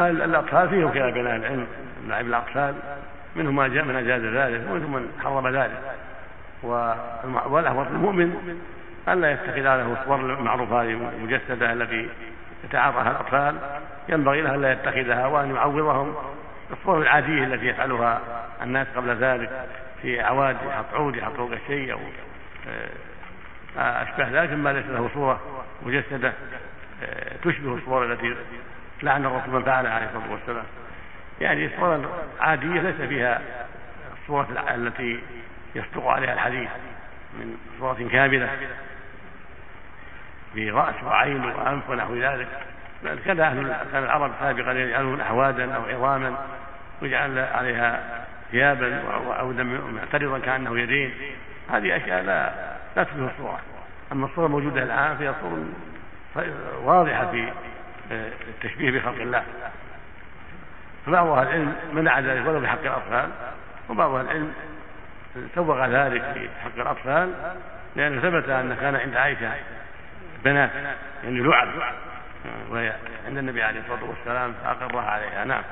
الأطفال 0.00 0.68
فيهم 0.68 0.92
خلاف 0.92 1.14
بين 1.14 1.26
أهل 1.26 1.40
العلم 1.40 1.66
لعب 2.08 2.26
الأطفال. 2.26 2.74
منهم 3.36 3.56
من 3.56 3.96
أجاز 3.96 4.22
ذلك 4.22 4.60
ومنهم 4.70 4.92
من 4.92 5.08
حرم 5.24 5.48
ذلك. 5.48 5.80
والأحوط 7.48 7.86
المؤمن 7.86 8.56
ألا 9.08 9.32
يتخذ 9.32 9.60
له 9.60 9.96
الصور 10.00 10.20
المعروفة 10.20 10.82
المجسدة 10.82 11.72
التي 11.72 12.08
يتعاطاها 12.64 13.10
الأطفال. 13.10 13.54
ينبغي 14.08 14.42
له 14.42 14.54
ألا 14.54 14.72
يتخذها 14.72 15.26
وأن 15.26 15.54
يعوضهم 15.54 16.14
الصور 16.72 17.02
العادية 17.02 17.44
التي 17.44 17.66
يفعلها 17.66 18.20
الناس 18.62 18.86
قبل 18.96 19.16
ذلك 19.16 19.50
في 20.02 20.20
أعواد 20.20 20.56
يحط 20.68 20.94
عود 20.94 21.16
يحط 21.16 21.32
فوق 21.32 21.52
الشيء 21.52 21.92
أو 21.92 21.98
آه، 23.78 24.02
أشبه 24.02 24.42
ذلك 24.42 24.52
مما 24.52 24.72
ليس 24.72 24.86
له 24.86 25.10
صورة 25.14 25.40
مجسدة 25.82 26.32
آه، 27.02 27.36
تشبه 27.44 27.74
الصور 27.74 28.12
التي 28.12 28.36
لعن 29.02 29.26
الرسول 29.26 29.54
من 29.54 29.62
فعلها 29.62 29.92
عليه 29.92 30.06
الصلاة 30.06 30.32
والسلام. 30.32 30.64
يعني 31.40 31.66
الصورة 31.66 32.24
العادية 32.38 32.80
ليس 32.80 33.08
فيها 33.08 33.40
الصورة 34.22 34.48
التي 34.74 35.20
يصدق 35.74 36.06
عليها 36.06 36.32
الحديث 36.32 36.68
من 37.38 37.56
صورة 37.78 38.08
كاملة. 38.12 38.50
في 40.54 40.70
رأس 40.70 40.94
وعين 41.04 41.44
وأنف 41.44 41.90
ونحو 41.90 42.14
ذلك. 42.14 42.48
كذا 43.24 43.44
أهل 43.44 43.76
كان 43.92 44.04
العرب 44.04 44.32
سابقا 44.40 44.72
يجعلون 44.72 45.20
أحوادا 45.20 45.74
أو 45.74 45.82
عظاما 45.84 46.36
ويجعل 47.02 47.38
عليها 47.38 48.24
ثيابا 48.50 49.02
وعودا 49.26 49.62
معترضا 49.62 50.38
كأنه 50.38 50.78
يدين. 50.78 51.14
هذه 51.70 51.96
أشياء 51.96 52.22
لا 52.22 52.50
لا 52.96 53.04
تشبه 53.04 53.26
الصورة. 53.26 53.60
أما 54.12 54.26
الصورة 54.26 54.46
الموجودة 54.46 54.82
الآن 54.82 55.16
فهي 55.16 55.34
صورة 55.40 55.64
واضحة 56.84 57.30
في 57.30 57.52
التشبيه 58.10 58.90
بخلق 58.90 59.20
الله. 59.20 59.44
فبعض 61.06 61.26
أهل 61.26 61.46
العلم 61.46 61.74
منع 61.92 62.20
ذلك 62.20 62.46
ولو 62.46 62.60
بحق 62.60 62.80
الأطفال 62.80 63.30
وبعض 63.88 64.14
أهل 64.14 64.24
العلم 64.24 64.52
سوغ 65.54 65.86
ذلك 65.86 66.22
في 66.22 66.48
حق 66.64 66.76
الأطفال 66.76 67.32
لأنه 67.96 68.20
ثبت 68.20 68.48
أن 68.48 68.76
كان 68.80 68.96
عند 68.96 69.16
عائشة 69.16 69.52
بنات 70.44 70.70
يعني 71.24 71.40
لعب 71.40 71.68
وهي 72.70 72.92
عند 73.26 73.38
النبي 73.38 73.62
عليه 73.62 73.80
الصلاة 73.80 74.04
والسلام 74.04 74.54
فأقرها 74.64 75.10
عليها. 75.10 75.44
نعم. 75.44 75.62